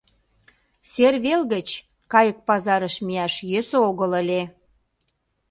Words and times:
Сер 0.91 1.13
вел 1.25 1.41
гыч 1.53 1.67
кайык 2.11 2.37
пазарыш 2.47 2.95
мияш 3.05 3.33
йӧсӧ 3.51 3.77
огыл 3.89 4.11
ыле. 4.21 4.41